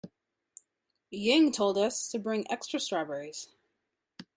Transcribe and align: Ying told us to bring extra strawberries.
Ying 1.11 1.51
told 1.51 1.77
us 1.77 2.09
to 2.09 2.17
bring 2.17 2.49
extra 2.51 2.79
strawberries. 2.79 3.49